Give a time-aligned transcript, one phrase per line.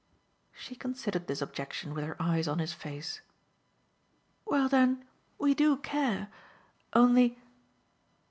[0.53, 3.21] She considered this objection with her eyes on his face.
[4.45, 5.05] "Well then
[5.37, 6.31] we do care.
[6.91, 7.39] Only